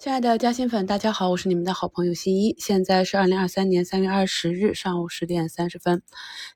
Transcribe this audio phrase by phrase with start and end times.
[0.00, 2.56] 亲爱的嘉兴粉，大家好，我是你们的好朋友新一。
[2.58, 6.02] 现在是二零二三年三月二十日上午十点三十分。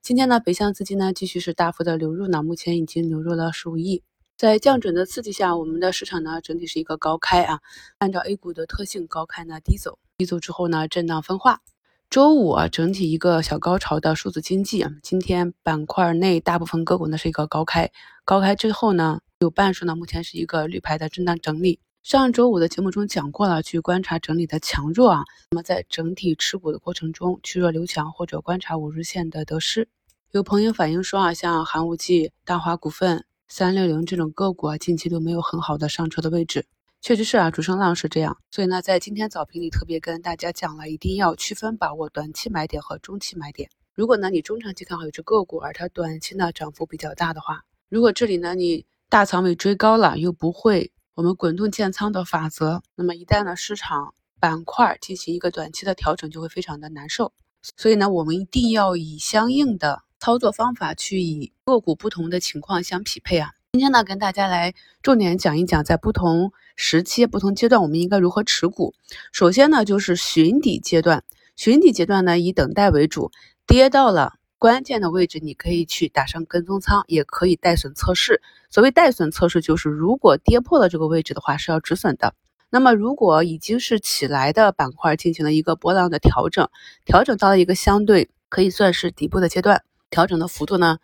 [0.00, 4.02] 今天呢，北向资金呢继续是大幅的流入呢，目前已经流入了十五亿。
[4.38, 7.60] 在降准的刺激下，我们的市场呢整体是一个高开啊。
[7.98, 11.60] 按照 A 股的特性，高开呢低走，低走之后呢震荡分化。
[12.08, 17.90] 周五啊，整体一个小高潮的数字经济啊，今天板块内大部分个股呢是一个高开，
[18.24, 21.78] 高开之后呢有半数呢目前是一个绿牌的震荡整理。
[22.04, 25.24] 上周五的节目中讲过了，去观察整理的强弱啊。
[25.50, 29.88] 那么在整体持股的过程中，去弱留强或者观察五日线的得失。
[30.30, 36.66] 有朋友反映说啊，像寒武纪、大华股份、三六零这种个股啊，近期都没有很好的上车的位置。
[37.00, 38.36] 确实是啊，主升浪是这样。
[38.50, 43.70] 所以呢，在今天早评里特别跟大家讲了，一定要区分把握短期买点和中期买点。
[43.94, 50.90] 如果呢你中长期看好一只个股，而它短期呢涨幅比较大的话，如果这里呢你大仓位追高了，又不会。
[51.16, 57.32] 我们滚动建仓的法则，那么一旦呢市场板块进行一个短期的调整，就会非常的难受。
[57.76, 63.50] 所以呢，我们一定要以相应的操作方法去以个股不同的情况相匹配啊。
[63.74, 68.92] 今天呢，跟大家来重点讲一讲，在不同时期、不同阶段，我们应该如何持股。
[69.30, 71.22] 首先呢，就是寻底阶段，
[71.54, 73.30] 寻底阶段呢以等待为主，
[73.68, 74.32] 跌到了。
[74.64, 78.40] 关键的位置，你可以去打上跟踪仓，也可以带损测试。
[78.70, 82.34] 所谓带损测试，就是如果跌破了这个位置的话，是要止损的。
[82.70, 86.70] 那么，如果已经是起来的板块进行了一个波浪的调整，
[87.04, 90.96] 调整到了一个相对可以算是底部的阶段，调整的幅度呢，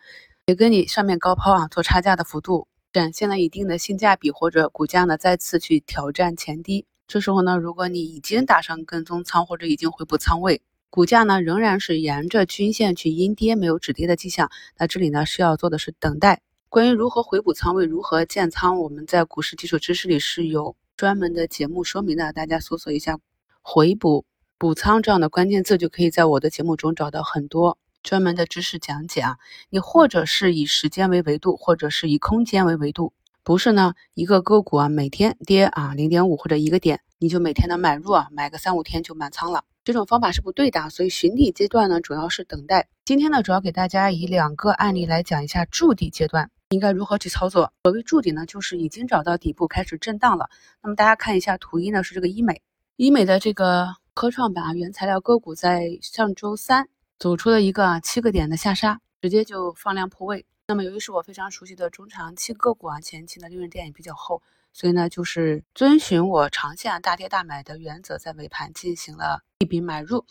[0.47, 6.87] 也跟你上面高抛啊做差价的幅度展现了一定的性价比，或者股价呢再次去挑战前低。
[7.05, 10.63] 这时候呢，如果你已经打上跟踪仓，或者已经回补仓位。
[10.91, 14.51] 股价呢仍然是沿着均线去阴跌，没有止跌的迹象。
[14.77, 16.41] 那这里呢是要做的是等待。
[16.67, 22.33] 关于如何回补仓位、如何建仓，我们在股市基础知识里是有专门的节目说明的。
[22.33, 23.17] 大家搜索一下
[23.63, 24.25] “回补
[24.57, 29.37] 补仓”这样的关键字，就可以在我的节目中找到很多专门的知识讲解啊。
[29.69, 39.63] 你或者是以时间为维度，或者是以空间为维度，不是呢一个个股啊每天跌啊零点五或者一个点，你就每天的买入啊，买个三五天就满仓了。
[39.83, 42.87] 这种方法是不对的，所以寻底阶段呢，主要是等待。
[43.03, 47.73] 今天呢，主要给大家以两个案例来讲一下筑底阶段应该如何去操作。
[47.83, 50.51] 所谓筑底呢，就是已经找到底部开始震荡了。
[50.83, 52.61] 那么大家看一下图一呢，是这个医美，
[52.95, 56.87] 医美的这个科创板啊，原材料个股在上周三
[57.17, 60.45] 走出了一个七个点的下杀，直接就放量破位。
[60.67, 64.43] 那么由于是我非常熟悉的中长期个股啊，前期的利润垫也比较厚。
[64.73, 70.25] 所以呢，就是遵循我长线大跌大买的原则，在尾盘进行了一笔买入。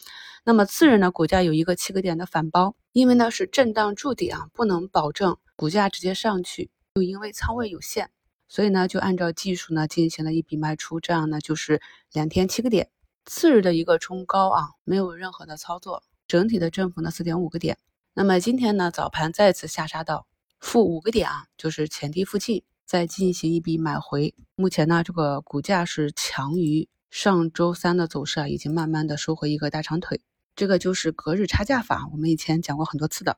[0.44, 8.10] 那么次日呢，股价有一个七个点的反包，因为呢是震荡筑底啊，不能保证股价直接上去，又因为仓位有限，
[8.48, 12.90] 所以呢就按照技术呢进行了一笔卖出，这样呢就是两天七个点。
[13.26, 17.76] 次日的一个冲高啊，没有任何的操作，整体的振幅呢四点五个点。
[18.14, 20.26] 那么今天呢早盘再次下杀到
[20.58, 22.64] 负五个点啊，就是前低附近。
[22.90, 30.20] 再进行一笔买回，目前呢，这个股价是强于上周三的走势啊，已经慢慢的收回一个大长腿，
[30.56, 33.36] 这个就是隔日差价法，我们以前讲过很多次的。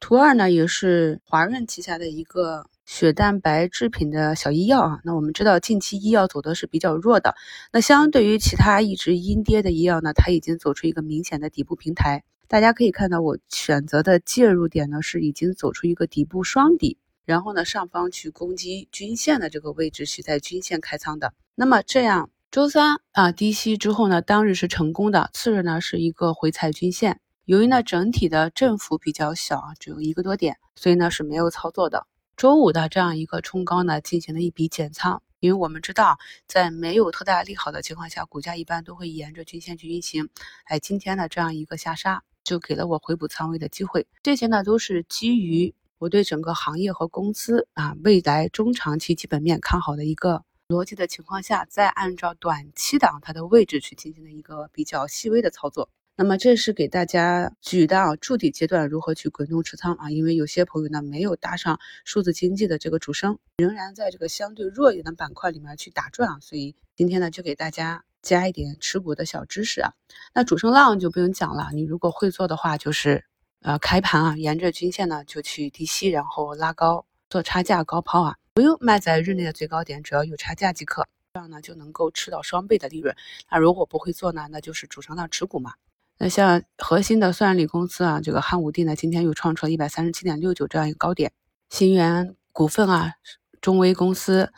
[0.00, 7.34] 图二呢，也是华润旗下的一个血蛋白制品的小医药啊，那我们知道近期医药走的是比较弱的，
[7.74, 16.96] 那相对于其他一直阴跌的医药呢，它已经走出一个明显的底部平台，大家可以看到我选择的介入点呢，是已经走出一个底部双底。
[17.24, 21.32] 然后呢，上方去攻击均线的这个位置是在均线开仓的。
[21.54, 27.20] 那么这样周三啊低吸之后呢，当日是成功的，次日呢是一个回踩均线。
[27.44, 32.06] 由于呢整体的振幅比较小啊，只有一个多点，所以呢是没有操作的。
[32.36, 35.22] 周五的这样一个冲高呢，进行了一笔减仓。
[35.40, 40.30] 因为我们知道，在没有特大利好的情况下，股价一般都会沿着均线去运行。
[40.64, 44.06] 哎，今天的这样一个下杀，就给了我回补仓位的机会。
[44.22, 45.74] 这些呢都是基于。
[46.04, 55.88] 我对整个行业和公司啊未来中长期基本面看好的一个逻辑的情况下，再按照短期的它的位置去进行的一个比较细微的操作。
[56.14, 69.92] 那么这是给大家举的啊筑底阶段如何去滚动持仓啊，因为有些朋友呢没有搭上数字经济的这个主升，仍然在这个相对弱一点的板块里面去打转，所以今天呢就给大家加一点持股的小知识啊。
[70.34, 73.24] 那主升浪就不用讲了，你如果会做的话就是。
[73.64, 83.16] 呃，开盘啊，沿着均线呢就去低吸，然后拉高做差价高抛啊，不用卖在日内的最高点，只要有差价即可，这样呢就能够吃到双倍的利润。
[83.50, 85.72] 那如果不会做呢，那就是主升浪持股嘛。
[86.18, 91.32] 那像核心的算力公司啊，这个汉武帝呢，今天又创出了一百三十七点六九这样一个高点。
[91.70, 93.14] 新源股份啊，
[93.62, 94.52] 中微公司、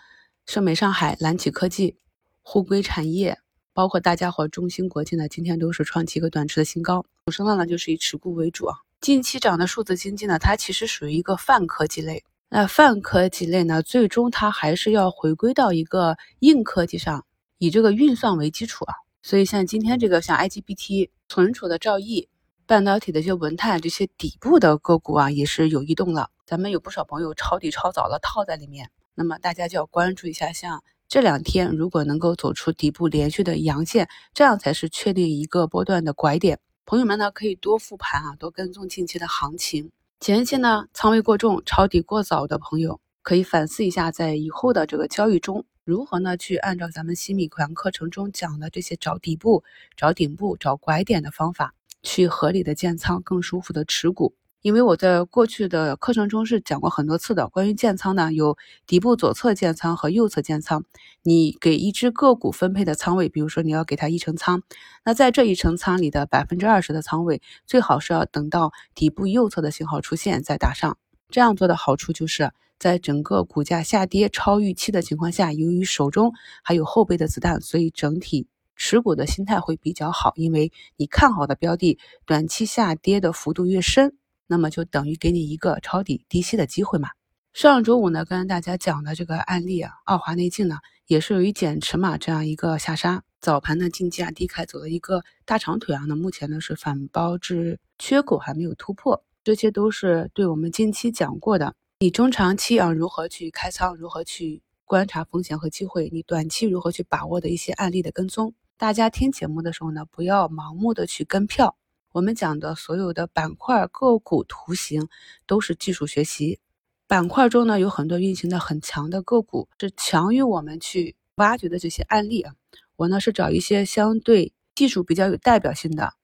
[0.47, 1.97] 盛美上海、蓝启科技、
[2.43, 3.38] 沪硅产业、
[3.73, 7.06] 包括大家伙中芯国际呢，今天都是创起一个短持的新高。
[7.26, 8.79] 主升浪呢，就是以持股为主啊。
[9.01, 12.25] 近期涨的数字经济呢，它其实属于一个泛科技类。
[12.49, 17.25] 那泛科技类呢，最终它还是要回归到一个硬科技上，
[17.59, 18.95] 以这个运算为基础啊。
[19.23, 22.29] 所以像今天这个像 IGBT、存储的兆易、
[22.67, 26.31] 半导体的一些文泰这些底部的个股啊，也是有异动了。
[26.47, 28.91] 咱们有不少朋友抄底抄早了，套在里面。
[29.15, 30.83] 那么大家就要关注一下，像。
[31.09, 36.59] 这两天如果能够走出底部连续的阳线，这样才是确定一个波段的拐点。
[36.88, 39.91] 朋友们呢可以多复盘啊，多跟踪近期的行情。
[40.21, 49.65] 前期呢仓位过重、抄底过早的朋友，可以反思一下，在以后的这个交易中，如何呢去按照咱们新米团课程中讲的这些找底部、
[49.97, 51.75] 找顶部、找拐点的方法，
[52.05, 54.37] 去合理的建仓，更舒服的持股。
[54.67, 60.85] 因为我在过去的课程中是讲过很多次的，关于建仓呢，有底部左侧建仓和右侧建仓。
[61.23, 64.63] 你给一只个股分配的仓位，比如说你要给它一成仓，
[65.05, 70.99] 那在这一成仓里的百分之二十的仓位，最好是要等到底部右侧的信号出现再打上。
[71.29, 76.33] 这样做的好处就是在整个股价下跌超预期的情况下，由于手中
[76.65, 80.33] 还有后备的子弹，所以整体持股的心态会比较好。
[80.35, 84.17] 因为你看好的标的，短期下跌的幅度越深。
[84.47, 87.11] 那么就等于给你一个抄底低吸的机会嘛。
[87.53, 96.03] 上周五呢，跟大家讲的这个案例啊，奥华内镜呢，也是由于减持嘛，这样一个下杀，早盘呢竞价低开走了一个大长腿啊。
[96.07, 101.75] 那目前呢是反包至缺口还没有突破，这些都是对我们近期讲过的。
[102.01, 108.53] 你中长期啊如何去开仓，如何去观察风险和机会，你短期如何去把握的一些案例的跟踪。
[108.77, 111.75] 大家听节目的时候呢，不要盲目的去跟票。
[112.17, 115.07] 我们讲的所有的板块个股图形
[115.47, 116.59] 都是技术学习，
[117.07, 122.55] 板块中呢有很多运行的很强的个股，是强于我们去挖掘的这些案例啊。
[122.97, 126.15] 我呢是找一些相对技术比较有代表性的，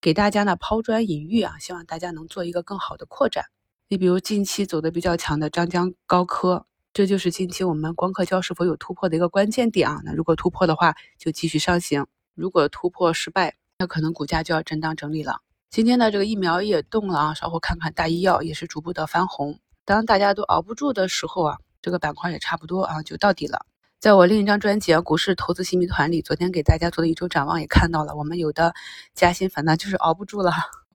[0.00, 3.44] 给大家呢抛砖引玉啊，希望大家能做一个更好的扩展。
[3.88, 6.64] 你比如近期走的比较强的张江高科，
[6.94, 10.00] 这就是近期我们光刻胶是否有突破的一个关键点啊。
[10.02, 15.40] 那如果突破的话，就继续上行；如果突破失败，那可能股价就要震荡整理了。
[15.68, 19.58] 今天的这个疫苗也动了啊，稍后看看大医药也是逐步的翻红。
[19.84, 23.66] 当大家都熬不住的时候啊，这个板块也差不多啊就到底了。
[23.98, 28.72] 在我另一张专辑《股市投资新谜团》里，昨天给大家做的一周展望也看到了，我们有的
[29.16, 30.52] 加薪粉呢就是熬不住了，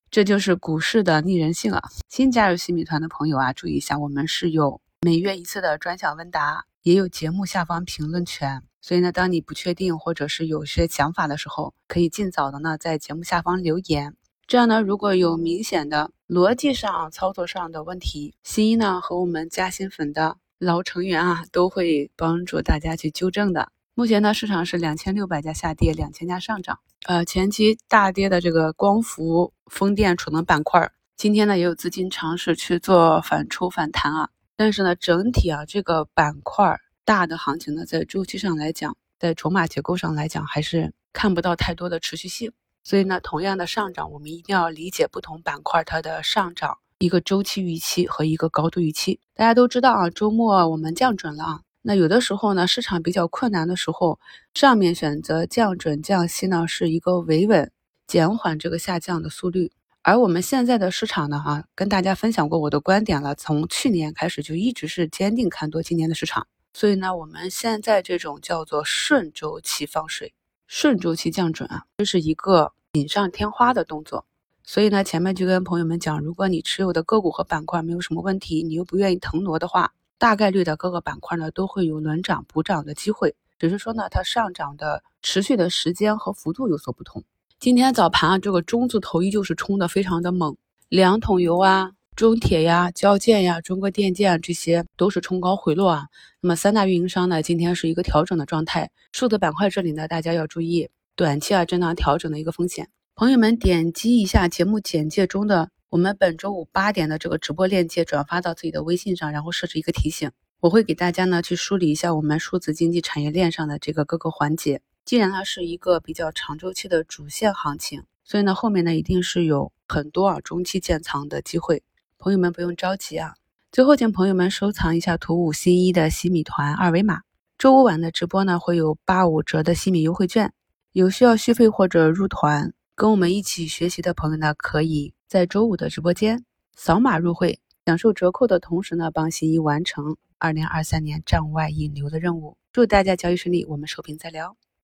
[0.10, 1.82] 这就是股市的逆人性啊。
[2.08, 8.64] 新加入新谜团的朋友啊，注意一下，我们是有每月一次的专享问答，也有节目下方评论权。
[8.82, 14.16] 所以呢，当你不确定或者是有些想法的时候，可以尽早的呢在节目下方留言。
[14.46, 23.72] 这样呢，如果有明显的逻辑上、操作上的问题，新一呢和我们加薪粉的老成员啊，都会帮助大家去纠正的。
[23.94, 26.80] 目前呢，市场是两千六百家下跌，两千家上涨。
[27.08, 34.30] 呃，前期大跌的这个光伏、风电、储能板块，今天呢也有资金尝试去做反抽反弹啊。
[34.56, 36.80] 但是呢，整体啊这个板块。
[37.08, 42.52] 大的行情呢，在周期上来讲，在筹码结构上来讲，还是看不到太多的持续性。
[42.84, 49.22] 所以呢，同样的上涨，我们一定要理解不同板块它的上涨一个周期预期和一个高度预期。
[49.34, 51.62] 大家都知道啊，周末我们降准了啊。
[51.82, 54.20] 那有的时候呢，市场比较困难的时候，
[54.54, 57.72] 上面选择降准降息呢，是一个维稳
[58.06, 59.72] 减缓这个下降的速率。
[60.02, 66.46] 而我们现在的市场呢，啊，跟大家分享过我的观点了，从去年开始就一直是坚定看多今年的市场。
[66.80, 70.36] 所以呢，我们现在这种叫做顺周期放水、
[70.68, 74.28] 顺周期降准啊，这是一个锦上添花的动作。
[74.64, 87.24] 所以呢，前面就跟朋友们讲，如果你持有的个股和板块没有什么问题，你又不愿意腾挪的话，大概率的各个板块呢都会有轮涨补涨的机会，只是说呢，它上涨的持续的时间和幅度有所不同。
[87.60, 90.56] 今天早盘啊，这个中字头依旧是冲的非常的猛，
[90.90, 91.94] 两桶油啊。
[92.18, 96.08] 中铁呀、交建呀、中国电建啊这些都是冲高回落啊。
[96.42, 98.90] 那么三大运营商呢，今天是一个调整的状态。
[99.12, 102.90] 数字板块这里呢，大家要注意短期啊震荡调整的一个风险。
[103.14, 114.82] 朋友们点击一下节目简介中的我们本周五八点的这个直播链接，转发到自己的微信上，然后设置一个提醒，我会给大家呢去梳理一下我们数字经济产业链上的这个各个环节。
[115.06, 121.84] 既然它是一个比较长周期的主线行情，所以呢后面呢一定是有很多啊中期建仓的机会。
[122.28, 123.36] 朋友们不用着急啊，
[123.72, 127.22] 最后请朋友们收藏一下图五新一的西米团二维码。
[127.58, 130.52] 周五晚的直播呢，会有八五折的西米优惠券，
[130.92, 136.44] 有需要续费或者入团跟我们一起学习的朋友呢，可以在周五的直播间
[136.76, 142.58] 扫码入会，享受折扣的同时呢，帮新一完成二零二三年站外引流的任务。
[142.74, 144.58] 祝大家交易顺利，我们收评再聊。